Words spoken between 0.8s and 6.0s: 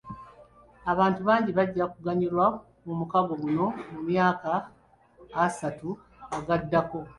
Abantu bangi bajja kuganyulwa mu mukago guno mu myaka asatu